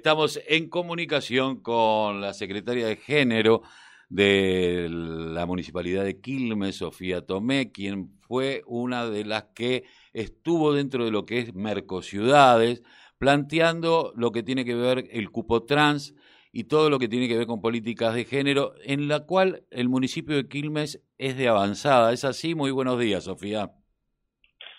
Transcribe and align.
Estamos 0.00 0.40
en 0.48 0.70
comunicación 0.70 1.60
con 1.60 2.22
la 2.22 2.32
secretaria 2.32 2.86
de 2.86 2.96
Género 2.96 3.60
de 4.08 4.88
la 4.88 5.44
Municipalidad 5.44 6.04
de 6.04 6.22
Quilmes, 6.22 6.76
Sofía 6.76 7.20
Tomé, 7.26 7.70
quien 7.70 8.18
fue 8.18 8.62
una 8.66 9.10
de 9.10 9.26
las 9.26 9.48
que 9.54 9.84
estuvo 10.14 10.72
dentro 10.72 11.04
de 11.04 11.10
lo 11.10 11.26
que 11.26 11.40
es 11.40 11.54
Mercociudades, 11.54 12.82
planteando 13.18 14.14
lo 14.16 14.32
que 14.32 14.42
tiene 14.42 14.64
que 14.64 14.74
ver 14.74 15.06
el 15.10 15.30
cupo 15.30 15.64
trans 15.64 16.14
y 16.50 16.64
todo 16.64 16.88
lo 16.88 16.98
que 16.98 17.08
tiene 17.08 17.28
que 17.28 17.36
ver 17.36 17.46
con 17.46 17.60
políticas 17.60 18.14
de 18.14 18.24
género, 18.24 18.72
en 18.82 19.06
la 19.06 19.26
cual 19.26 19.66
el 19.70 19.90
municipio 19.90 20.34
de 20.34 20.48
Quilmes 20.48 21.02
es 21.18 21.36
de 21.36 21.48
avanzada. 21.48 22.14
¿Es 22.14 22.24
así? 22.24 22.54
Muy 22.54 22.70
buenos 22.70 22.98
días, 22.98 23.24
Sofía. 23.24 23.70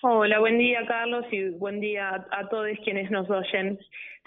Hola, 0.04 0.40
buen 0.40 0.58
día 0.58 0.80
Carlos 0.88 1.26
y 1.30 1.50
buen 1.50 1.80
día 1.80 2.26
a, 2.32 2.50
todos 2.50 2.70
quienes 2.84 3.12
nos 3.12 3.30
oyen. 3.30 3.78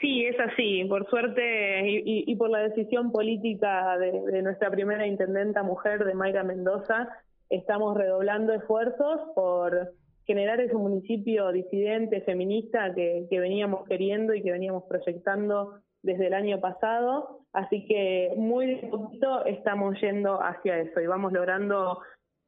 Sí, 0.00 0.24
es 0.24 0.38
así. 0.38 0.84
Por 0.84 1.10
suerte 1.10 1.82
y, 1.84 2.32
por 2.36 2.48
la 2.48 2.60
decisión 2.60 3.10
política 3.10 3.98
de, 3.98 4.40
nuestra 4.42 4.70
primera 4.70 5.04
intendenta 5.04 5.64
mujer, 5.64 6.04
de 6.04 6.14
Mayra 6.14 6.44
Mendoza, 6.44 7.08
estamos 7.50 7.96
redoblando 7.96 8.52
esfuerzos 8.52 9.20
por 9.34 9.90
generar 10.26 10.60
ese 10.60 10.74
municipio 10.74 11.50
disidente, 11.50 12.20
feminista 12.20 12.94
que, 12.94 13.26
veníamos 13.32 13.84
queriendo 13.88 14.32
y 14.32 14.42
que 14.42 14.52
veníamos 14.52 14.84
proyectando 14.84 15.80
desde 16.02 16.28
el 16.28 16.34
año 16.34 16.60
pasado. 16.60 17.40
Así 17.52 17.84
que 17.86 18.32
muy 18.36 18.76
de 18.76 18.86
poquito 18.86 19.44
estamos 19.44 20.00
yendo 20.00 20.40
hacia 20.40 20.78
eso 20.78 21.00
y 21.00 21.08
vamos 21.08 21.32
logrando 21.32 21.98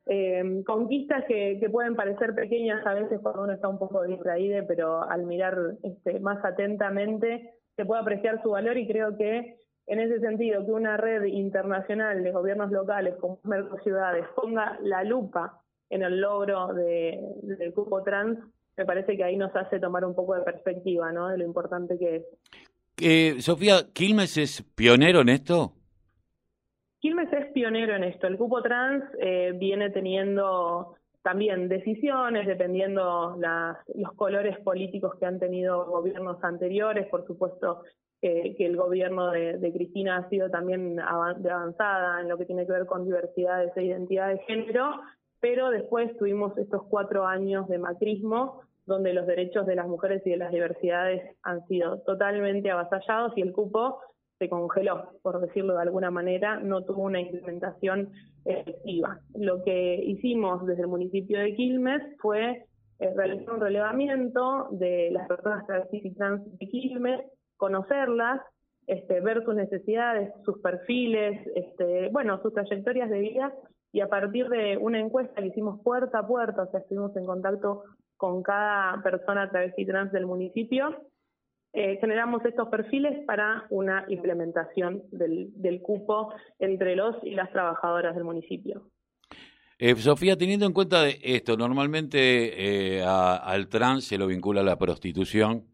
eh, 0.06 0.62
conquistas 0.64 1.24
que, 1.26 1.68
pueden 1.70 1.96
parecer 1.96 2.34
pequeñas 2.34 2.86
a 2.86 2.94
veces 2.94 3.18
cuando 3.20 3.42
uno 3.42 3.52
está 3.52 3.68
un 3.68 3.78
poco 3.78 4.04
distraído, 4.04 4.64
pero 4.66 5.02
al 5.02 5.24
mirar 5.26 5.58
este, 5.82 6.20
más 6.20 6.44
atentamente 6.44 7.54
se 7.74 7.84
puede 7.84 8.00
apreciar 8.00 8.40
su 8.42 8.50
valor 8.50 8.78
y 8.78 8.86
creo 8.86 9.16
que 9.16 9.56
en 9.88 10.00
ese 10.00 10.20
sentido 10.20 10.64
que 10.64 10.72
una 10.72 10.96
red 10.96 11.24
internacional 11.24 12.22
de 12.22 12.32
gobiernos 12.32 12.70
locales 12.70 13.14
como 13.20 13.40
Merco 13.44 13.78
Ciudades 13.80 14.24
ponga 14.34 14.78
la 14.82 15.02
lupa 15.04 15.60
en 15.90 16.02
el 16.02 16.20
logro 16.20 16.68
de, 16.68 17.20
del 17.42 17.72
cupo 17.74 18.02
trans, 18.02 18.38
me 18.76 18.84
parece 18.84 19.16
que 19.16 19.24
ahí 19.24 19.36
nos 19.36 19.54
hace 19.54 19.78
tomar 19.80 20.04
un 20.04 20.14
poco 20.14 20.34
de 20.34 20.42
perspectiva 20.42 21.12
¿no? 21.12 21.28
de 21.28 21.38
lo 21.38 21.44
importante 21.44 21.98
que 21.98 22.16
es. 22.16 22.24
Eh, 22.98 23.40
Sofía, 23.40 23.92
¿Quilmes 23.92 24.36
es 24.38 24.62
pionero 24.74 25.20
en 25.20 25.28
esto? 25.28 25.75
Pionero 27.56 27.96
en 27.96 28.04
esto. 28.04 28.26
El 28.26 28.36
cupo 28.36 28.60
trans 28.60 29.02
eh, 29.18 29.52
viene 29.54 29.88
teniendo 29.88 30.94
también 31.22 31.70
decisiones 31.70 32.46
dependiendo 32.46 33.34
las, 33.38 33.78
los 33.94 34.12
colores 34.12 34.58
políticos 34.58 35.14
que 35.18 35.24
han 35.24 35.38
tenido 35.38 35.86
gobiernos 35.86 36.36
anteriores. 36.44 37.06
Por 37.06 37.26
supuesto 37.26 37.80
que 38.20 38.54
el 38.58 38.76
gobierno 38.76 39.30
de, 39.30 39.72
Cristina 39.72 40.18
ha 40.18 40.28
sido 40.28 40.50
también 40.50 40.96
de 40.96 41.02
avanzada 41.02 42.20
en 42.20 42.28
lo 42.28 42.36
que 42.36 42.44
tiene 42.44 42.66
que 42.66 42.72
ver 42.72 42.84
con 42.84 43.04
diversidades 43.04 43.74
e 43.74 43.84
identidad 43.84 44.28
de 44.28 44.38
género, 44.40 45.00
pero 45.40 45.70
después 45.70 46.14
tuvimos 46.18 46.58
estos 46.58 46.82
cuatro 46.90 47.26
años 47.26 47.68
de 47.68 47.78
macrismo 47.78 48.60
donde 48.84 49.14
los 49.14 49.26
derechos 49.26 49.64
de 49.66 49.76
las 49.76 49.86
mujeres 49.86 50.22
y 50.26 50.30
de 50.30 50.36
las 50.36 50.52
diversidades 50.52 51.36
han 51.42 51.66
sido 51.68 52.00
totalmente 52.00 52.70
avasallados 52.70 53.32
y 53.36 53.42
el 53.42 53.52
cupo 53.52 54.00
se 54.38 54.48
congeló, 54.48 55.12
por 55.22 55.40
decirlo 55.40 55.74
de 55.74 55.82
alguna 55.82 56.10
manera, 56.10 56.60
no 56.60 56.84
tuvo 56.84 57.02
una 57.02 57.20
implementación 57.20 58.10
efectiva. 58.44 59.20
Lo 59.34 59.62
que 59.64 59.96
hicimos 60.04 60.66
desde 60.66 60.82
el 60.82 60.88
municipio 60.88 61.38
de 61.40 61.54
Quilmes 61.54 62.02
fue 62.20 62.66
eh, 62.98 63.12
realizar 63.14 63.54
un 63.54 63.60
relevamiento 63.60 64.68
de 64.72 65.10
las 65.10 65.26
personas 65.26 65.66
travestis 65.66 66.04
y 66.04 66.14
trans 66.14 66.58
de 66.58 66.66
Quilmes, 66.66 67.20
conocerlas, 67.56 68.40
este, 68.86 69.20
ver 69.20 69.44
sus 69.44 69.54
necesidades, 69.54 70.32
sus 70.44 70.60
perfiles, 70.60 71.40
este, 71.54 72.08
bueno, 72.10 72.40
sus 72.42 72.52
trayectorias 72.52 73.10
de 73.10 73.20
vida 73.20 73.52
y 73.92 74.00
a 74.00 74.08
partir 74.08 74.48
de 74.48 74.76
una 74.76 75.00
encuesta 75.00 75.40
que 75.40 75.48
hicimos 75.48 75.80
puerta 75.82 76.20
a 76.20 76.26
puerta, 76.26 76.62
o 76.62 76.70
sea, 76.70 76.80
estuvimos 76.80 77.16
en 77.16 77.26
contacto 77.26 77.82
con 78.16 78.42
cada 78.42 79.02
persona 79.02 79.50
travesti 79.50 79.86
trans 79.86 80.12
del 80.12 80.26
municipio, 80.26 80.94
eh, 81.72 81.98
generamos 82.00 82.44
estos 82.44 82.68
perfiles 82.68 83.24
para 83.26 83.66
una 83.70 84.04
implementación 84.08 85.02
del, 85.10 85.80
cupo 85.82 86.32
entre 86.58 86.96
los 86.96 87.16
y 87.22 87.32
las 87.32 87.52
trabajadoras 87.52 88.14
del 88.14 88.24
municipio. 88.24 88.90
Eh, 89.78 89.94
Sofía, 89.96 90.36
teniendo 90.36 90.64
en 90.64 90.72
cuenta 90.72 91.06
esto, 91.08 91.56
normalmente 91.56 92.96
eh, 92.98 93.04
al 93.04 93.68
trans 93.68 94.04
se 94.04 94.16
lo 94.16 94.26
vincula 94.26 94.62
a 94.62 94.64
la 94.64 94.78
prostitución 94.78 95.66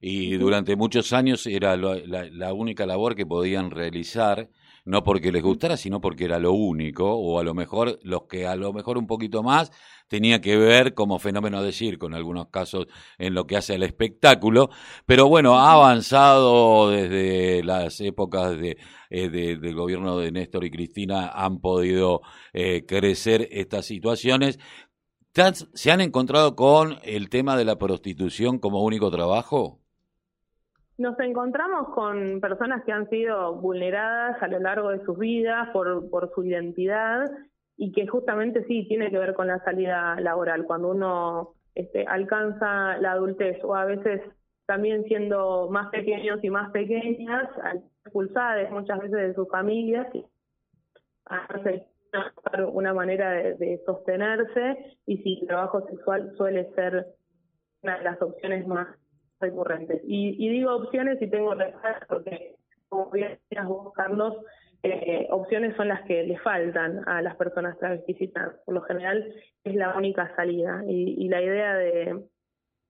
y 0.00 0.36
durante 0.36 0.74
muchos 0.74 1.12
años 1.12 1.46
era 1.46 1.76
la, 1.76 2.52
única 2.52 2.86
labor 2.86 3.14
que 3.14 3.24
podían 3.24 3.70
realizar 3.70 4.48
no 4.84 5.02
porque 5.04 5.32
les 5.32 5.42
gustara, 5.42 5.76
sino 5.76 6.00
porque 6.00 6.24
era 6.24 6.38
lo 6.38 6.52
único, 6.52 7.12
o 7.14 7.38
a 7.38 7.44
lo 7.44 7.54
mejor 7.54 7.98
los 8.02 8.22
que 8.28 8.46
a 8.46 8.56
lo 8.56 8.72
mejor 8.72 8.98
un 8.98 9.06
poquito 9.06 9.42
más 9.42 9.70
tenía 10.08 10.40
que 10.40 10.56
ver 10.56 10.94
como 10.94 11.18
fenómeno 11.18 11.62
de 11.62 11.72
circo 11.72 12.06
en 12.06 12.14
algunos 12.14 12.48
casos 12.48 12.86
en 13.18 13.34
lo 13.34 13.46
que 13.46 13.56
hace 13.56 13.74
al 13.74 13.82
espectáculo, 13.82 14.70
pero 15.06 15.28
bueno, 15.28 15.58
ha 15.58 15.72
avanzado 15.72 16.90
desde 16.90 17.62
las 17.64 18.00
épocas 18.00 18.58
de, 18.58 18.76
eh, 19.10 19.28
del 19.28 19.74
gobierno 19.74 20.18
de 20.18 20.32
Néstor 20.32 20.64
y 20.64 20.70
Cristina, 20.70 21.28
han 21.28 21.60
podido 21.60 22.22
eh, 22.52 22.84
crecer 22.86 23.48
estas 23.50 23.86
situaciones. 23.86 24.58
¿Se 25.74 25.90
han 25.90 26.00
encontrado 26.02 26.56
con 26.56 26.98
el 27.04 27.30
tema 27.30 27.56
de 27.56 27.64
la 27.64 27.76
prostitución 27.78 28.58
como 28.58 28.82
único 28.82 29.10
trabajo? 29.10 29.81
Nos 31.02 31.18
encontramos 31.18 31.88
con 31.88 32.40
personas 32.40 32.84
que 32.84 32.92
han 32.92 33.10
sido 33.10 33.56
vulneradas 33.56 34.40
a 34.40 34.46
lo 34.46 34.60
largo 34.60 34.90
de 34.90 35.04
sus 35.04 35.18
vidas 35.18 35.68
por, 35.70 36.30
su 36.32 36.44
identidad 36.44 37.28
y 37.76 37.90
que 37.90 38.06
justamente 38.06 38.62
sí 38.68 38.86
tiene 38.86 39.10
que 39.10 39.18
ver 39.18 39.34
con 39.34 39.48
la 39.48 39.58
salida 39.64 40.14
laboral, 40.20 40.64
cuando 40.64 40.90
uno 40.90 41.54
este, 41.74 42.06
alcanza 42.06 42.98
la 42.98 43.12
adultez 43.12 43.58
o 43.64 43.74
a 43.74 43.84
veces 43.84 44.20
también 44.66 45.02
siendo 45.06 45.68
más 45.70 45.90
pequeños 45.90 46.38
y 46.44 46.50
más 46.50 46.70
pequeñas, 46.70 47.48
expulsadas 48.04 48.70
muchas 48.70 49.00
veces 49.00 49.18
de 49.18 49.34
sus 49.34 49.48
familias, 49.48 50.06
y 50.14 50.24
una 52.72 52.94
manera 52.94 53.32
de, 53.32 53.54
de 53.54 53.82
sostenerse 53.84 54.98
y 55.06 55.16
si 55.16 55.40
el 55.40 55.48
trabajo 55.48 55.84
sexual 55.88 56.32
suele 56.36 56.72
ser 56.76 57.08
una 57.82 57.98
de 57.98 58.04
las 58.04 58.22
opciones 58.22 58.68
más 58.68 59.01
recurrentes. 59.42 60.00
Y, 60.04 60.48
digo 60.48 60.74
opciones 60.74 61.20
y 61.20 61.26
tengo 61.26 61.54
respuestas 61.54 62.06
porque, 62.08 62.54
como 62.88 63.10
bien 63.10 63.38
decías 63.50 63.66
vos, 63.66 63.92
Carlos, 63.92 64.36
eh, 64.82 65.26
opciones 65.30 65.76
son 65.76 65.88
las 65.88 66.02
que 66.02 66.22
le 66.24 66.38
faltan 66.38 67.06
a 67.06 67.22
las 67.22 67.36
personas 67.36 67.78
travestis 67.78 68.30
Por 68.64 68.74
lo 68.74 68.82
general 68.82 69.32
es 69.64 69.74
la 69.74 69.94
única 69.96 70.34
salida. 70.34 70.82
Y, 70.88 71.28
la 71.28 71.42
idea 71.42 71.74
de, 71.74 72.24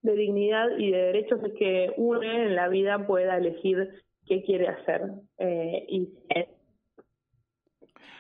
dignidad 0.02 0.68
y 0.78 0.90
de 0.90 0.98
derechos 0.98 1.40
es 1.44 1.52
que 1.54 1.92
uno 1.96 2.22
en 2.22 2.54
la 2.54 2.68
vida 2.68 3.06
pueda 3.06 3.36
elegir 3.36 3.90
qué 4.26 4.42
quiere 4.42 4.68
hacer. 4.68 5.02
Eh, 5.38 5.86
y 5.88 6.08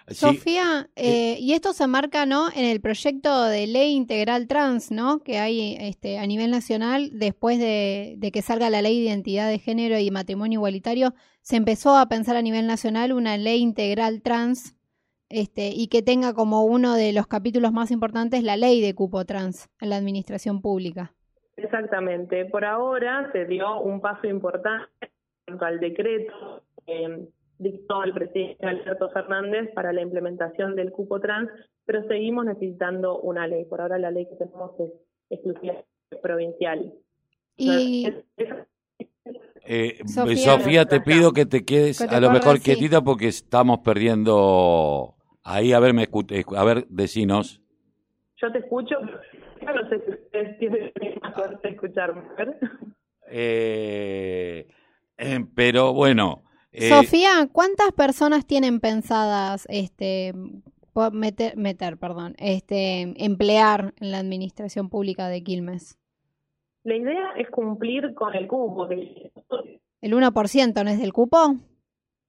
Sofía, 0.08 0.88
eh, 0.96 1.36
y 1.38 1.52
esto 1.52 1.72
se 1.72 1.86
marca 1.86 2.26
¿no? 2.26 2.48
en 2.54 2.64
el 2.64 2.80
proyecto 2.80 3.44
de 3.44 3.66
ley 3.66 3.94
integral 3.94 4.48
trans 4.48 4.90
¿no? 4.90 5.20
que 5.20 5.38
hay 5.38 5.76
este, 5.80 6.18
a 6.18 6.26
nivel 6.26 6.50
nacional 6.50 7.10
después 7.12 7.58
de, 7.58 8.18
que 8.32 8.42
salga 8.42 8.68
la 8.70 8.82
ley 8.82 8.98
de 8.98 9.06
identidad 9.06 9.48
de 9.48 9.58
género 9.58 9.98
y 9.98 10.10
matrimonio 10.10 10.58
igualitario, 10.58 11.14
se 11.40 11.56
empezó 11.56 11.96
a 11.96 12.06
pensar 12.06 12.36
a 12.36 12.42
nivel 12.42 12.66
nacional 12.66 13.12
una 13.12 13.36
ley 13.36 13.60
integral 13.60 14.22
trans 14.22 14.76
este, 15.28 15.68
y 15.68 15.88
que 15.88 16.02
tenga 16.02 16.34
como 16.34 16.64
uno 16.64 16.94
de 16.94 17.12
los 17.12 17.26
capítulos 17.26 17.72
más 17.72 17.90
importantes 17.90 18.42
la 18.42 18.56
ley 18.56 18.80
de 18.80 18.94
cupo 18.94 19.24
trans 19.24 19.70
en 19.80 19.90
la 19.90 19.96
administración 19.96 20.60
pública. 20.60 21.14
Exactamente. 21.56 22.44
Por 22.46 22.64
ahora 22.64 23.30
se 23.32 23.44
dio 23.46 23.80
un 23.80 24.00
paso 24.00 24.26
importante 24.26 24.88
al 25.60 25.80
decreto. 25.80 26.62
Eh, 26.86 27.28
dictó 27.58 28.02
el 28.04 28.12
presidente 28.12 28.66
Alberto 28.66 29.10
Fernández 29.10 29.70
para 29.74 29.92
la 29.92 30.02
implementación 30.02 30.74
del 30.74 30.90
cupo 30.90 31.20
trans, 31.20 31.50
pero 31.84 32.06
seguimos 32.08 32.44
necesitando 32.44 33.20
una 33.20 33.46
ley. 33.46 33.64
Por 33.64 33.80
ahora 33.80 33.98
la 33.98 34.10
ley 34.10 34.26
que 34.26 34.36
tenemos 34.36 34.72
es 34.80 34.90
exclusiva 35.30 35.74
provincial. 36.22 36.92
Y... 37.56 38.06
Eh, 39.64 39.98
Sofía, 40.06 40.86
te 40.86 41.00
pido 41.00 41.32
que 41.32 41.46
te 41.46 41.64
quedes 41.64 42.00
a 42.00 42.20
lo 42.20 42.30
mejor 42.30 42.60
quietita 42.60 43.00
porque 43.02 43.28
estamos 43.28 43.78
perdiendo 43.84 45.14
ahí. 45.44 45.72
A 45.72 45.78
ver, 45.78 45.94
me 45.94 46.08
a 46.56 46.64
ver, 46.64 46.86
decinos. 46.88 47.62
Yo 48.36 48.50
te 48.50 48.58
escucho, 48.58 48.96
no 49.00 49.88
sé 49.88 50.04
si 50.04 50.10
ustedes 50.10 50.58
tienen 50.58 50.92
más 51.22 51.34
suerte 51.34 51.68
de 51.68 51.74
escucharme. 51.74 52.22
Eh, 53.28 54.66
eh, 55.16 55.46
pero 55.54 55.94
bueno, 55.94 56.42
eh, 56.72 56.88
Sofía, 56.88 57.48
¿cuántas 57.52 57.92
personas 57.92 58.46
tienen 58.46 58.80
pensadas 58.80 59.66
este 59.70 60.32
meter, 61.12 61.56
meter, 61.56 61.98
perdón, 61.98 62.34
este 62.38 63.14
emplear 63.24 63.94
en 64.00 64.10
la 64.10 64.18
administración 64.18 64.88
pública 64.88 65.28
de 65.28 65.42
Quilmes? 65.42 65.98
La 66.84 66.96
idea 66.96 67.32
es 67.36 67.48
cumplir 67.50 68.14
con 68.14 68.34
el 68.34 68.48
cupo, 68.48 68.88
El 68.90 70.14
1% 70.14 70.84
no 70.84 70.90
es 70.90 71.00
del 71.00 71.12
cupo. 71.12 71.56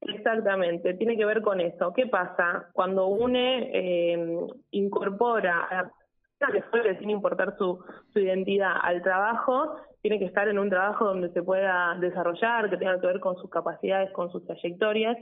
Exactamente, 0.02 0.94
tiene 0.96 1.18
que 1.18 1.26
ver 1.26 1.42
con 1.42 1.60
eso. 1.62 1.94
¿Qué 1.94 2.08
pasa? 2.08 2.70
Cuando 2.74 3.08
UNE 3.08 3.70
eh, 3.74 4.38
incorpora 4.72 5.92
que 6.52 7.00
sin 7.00 7.10
importar 7.10 7.56
su, 7.58 7.84
identidad 8.16 8.74
al 8.82 9.02
trabajo, 9.02 9.76
tiene 10.02 10.20
que 10.20 10.26
estar 10.26 10.48
en 10.48 10.60
un 10.60 10.70
trabajo 10.70 11.06
donde 11.06 11.30
se 11.30 11.44
pueda 11.44 11.96
desarrollar, 12.00 12.70
que 12.70 12.78
tenga 12.78 13.00
que 13.00 13.08
ver 13.08 13.20
con 13.20 13.38
sus 13.38 13.50
capacidades, 13.50 14.12
con 14.12 14.32
sus 14.32 14.46
trayectorias. 14.46 15.18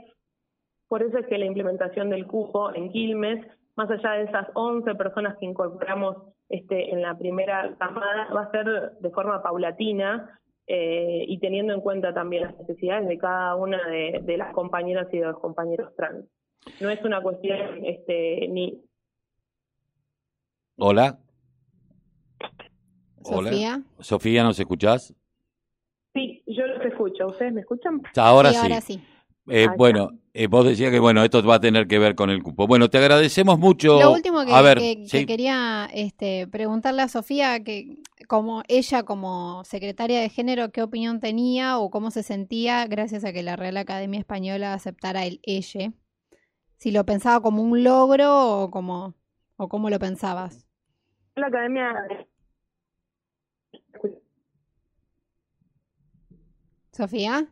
Por 0.87 1.03
eso 1.03 1.17
es 1.19 1.27
que 1.27 1.37
la 1.37 1.45
implementación 1.45 2.09
del 2.09 2.27
cupo 2.27 2.73
en 2.73 2.91
Quilmes, 2.91 3.45
más 3.75 3.89
allá 3.89 4.11
de 4.11 4.23
esas 4.23 4.47
11 4.53 4.95
personas 4.95 5.37
que 5.37 5.45
incorporamos 5.45 6.17
este, 6.49 6.91
en 6.91 7.01
la 7.01 7.17
primera 7.17 7.75
camada, 7.77 8.27
va 8.35 8.41
a 8.41 8.51
ser 8.51 8.91
de 8.99 9.09
forma 9.11 9.41
paulatina 9.41 10.41
eh, 10.67 11.25
y 11.27 11.39
teniendo 11.39 11.73
en 11.73 11.81
cuenta 11.81 12.13
también 12.13 12.43
las 12.43 12.57
necesidades 12.57 13.07
de 13.07 13.17
cada 13.17 13.55
una 13.55 13.77
de, 13.87 14.37
las 14.37 14.53
compañeras 14.53 15.07
y 15.11 15.19
de 15.19 15.25
los 15.25 15.39
compañeros 15.39 15.93
trans. 15.95 16.25
No 16.79 16.89
es 16.89 17.03
una 17.03 17.21
cuestión 17.21 17.57
este, 17.83 18.47
ni... 18.49 18.81
Hola. 20.83 21.19
Sofía. 23.23 23.83
Sofía, 23.99 24.43
¿nos 24.43 24.59
escuchás? 24.59 25.13
Sí, 26.11 26.41
yo 26.47 26.65
los 26.65 26.83
escucho. 26.83 27.27
¿Ustedes 27.27 27.53
me 27.53 27.61
escuchan? 27.61 28.01
Ahora 28.15 28.51
sí. 28.51 28.57
Ahora 28.57 28.81
sí. 28.81 28.99
Eh, 29.47 29.67
bueno, 29.77 30.09
eh, 30.33 30.47
vos 30.47 30.65
decías 30.65 30.89
que 30.89 30.97
bueno, 30.97 31.23
esto 31.23 31.43
va 31.43 31.55
a 31.55 31.59
tener 31.59 31.87
que 31.87 31.99
ver 31.99 32.15
con 32.15 32.31
el 32.31 32.41
cupo. 32.41 32.65
Bueno, 32.65 32.89
te 32.89 32.97
agradecemos 32.97 33.59
mucho. 33.59 33.99
Lo 33.99 34.11
último 34.11 34.43
que, 34.43 35.25
quería 35.27 35.87
este, 35.93 36.47
preguntarle 36.47 37.03
a 37.03 37.09
Sofía, 37.09 37.63
que 37.63 37.99
como 38.27 38.63
ella 38.67 39.03
como 39.03 39.63
secretaria 39.65 40.19
de 40.19 40.29
género, 40.29 40.71
¿qué 40.71 40.81
opinión 40.81 41.19
tenía 41.19 41.77
o 41.77 41.91
cómo 41.91 42.09
se 42.09 42.23
sentía 42.23 42.87
gracias 42.87 43.23
a 43.23 43.31
que 43.31 43.43
la 43.43 43.55
Real 43.55 43.77
Academia 43.77 44.19
Española 44.19 44.73
aceptara 44.73 45.27
el 45.27 45.41
EYE? 45.43 45.93
Si 46.77 46.89
lo 46.89 47.05
pensaba 47.05 47.39
como 47.39 47.61
un 47.61 47.83
logro 47.83 48.63
o 48.63 48.71
como 48.71 49.13
o 49.57 49.69
cómo 49.69 49.91
lo 49.91 49.99
pensabas. 49.99 50.70
La 51.35 51.47
Academia 51.47 51.93
Sofía. 56.91 57.47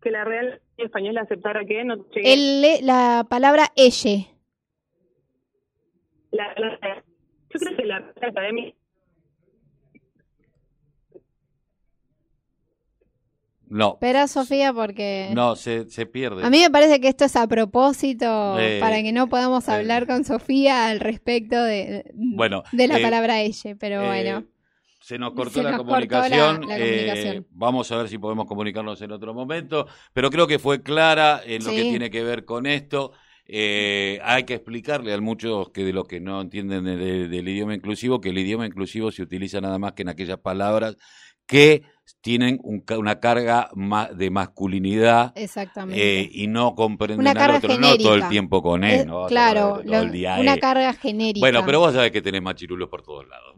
Que 0.00 0.10
la 0.10 0.24
Real 0.24 0.60
Española 0.76 1.22
aceptara 1.22 1.64
que 1.64 1.84
no 1.84 2.06
El, 2.14 2.84
la 2.86 3.26
palabra 3.28 3.70
elle. 3.76 4.26
La, 6.30 6.54
yo 6.56 7.60
creo 7.60 7.76
que 7.76 7.84
la 7.84 8.12
Academia 8.20 8.74
No. 13.74 13.94
Espera, 13.94 14.28
Sofía, 14.28 14.72
porque... 14.72 15.30
No, 15.34 15.56
se, 15.56 15.90
se 15.90 16.06
pierde. 16.06 16.44
A 16.46 16.50
mí 16.50 16.60
me 16.60 16.70
parece 16.70 17.00
que 17.00 17.08
esto 17.08 17.24
es 17.24 17.34
a 17.34 17.48
propósito 17.48 18.56
para 18.78 19.02
que 19.02 19.10
no 19.10 19.28
podamos 19.28 19.68
hablar 19.68 20.06
con 20.06 20.24
Sofía 20.24 20.86
al 20.86 21.00
respecto 21.00 21.60
de, 21.60 22.08
bueno, 22.14 22.62
de 22.70 22.86
la 22.86 23.00
eh, 23.00 23.02
palabra 23.02 23.40
elle, 23.40 23.74
pero 23.74 24.00
eh, 24.00 24.06
bueno. 24.06 24.44
Se 25.00 25.18
nos 25.18 25.32
cortó, 25.32 25.60
la, 25.60 25.76
comunicación. 25.76 26.66
Eh, 26.70 27.42
vamos 27.50 27.90
a 27.90 27.96
ver 27.96 28.08
si 28.08 28.16
podemos 28.16 28.46
comunicarnos 28.46 29.02
en 29.02 29.10
otro 29.10 29.34
momento. 29.34 29.88
Pero 30.12 30.30
creo 30.30 30.46
que 30.46 30.60
fue 30.60 30.80
clara 30.80 31.42
en 31.44 31.64
lo 31.64 31.70
que 31.70 31.82
tiene 31.82 32.10
que 32.10 32.22
ver 32.22 32.44
con 32.44 32.66
esto. 32.66 33.10
Eh, 33.44 34.20
hay 34.22 34.44
que 34.44 34.54
explicarle 34.54 35.12
a 35.12 35.20
muchos 35.20 35.70
que 35.70 35.84
de 35.84 35.92
los 35.92 36.06
que 36.06 36.20
no 36.20 36.40
entienden 36.40 36.84
del 36.84 37.48
idioma 37.48 37.74
inclusivo 37.74 38.20
que 38.20 38.28
el 38.28 38.38
idioma 38.38 38.66
inclusivo 38.66 39.10
se 39.10 39.22
utiliza 39.22 39.60
nada 39.60 39.80
más 39.80 39.94
que 39.94 40.02
en 40.02 40.10
aquellas 40.10 40.38
palabras 40.38 40.96
que 41.46 41.82
tienen 42.20 42.58
una 42.62 43.20
carga 43.20 43.68
de 44.14 44.30
masculinidad 44.30 45.32
eh, 45.36 46.28
y 46.32 46.46
no 46.46 46.74
comprenden 46.74 47.36
al 47.36 47.56
otro, 47.56 47.78
no 47.78 47.96
todo 47.98 48.14
el 48.14 48.28
tiempo 48.28 48.62
con 48.62 48.82
él, 48.84 49.06
claro, 49.28 49.82
una 49.84 50.56
carga 50.58 50.92
genérica. 50.94 51.44
Bueno, 51.44 51.64
pero 51.66 51.80
vos 51.80 51.94
sabés 51.94 52.12
que 52.12 52.22
tenés 52.22 52.42
machirulos 52.42 52.88
por 52.88 53.02
todos 53.02 53.26
lados. 53.28 53.52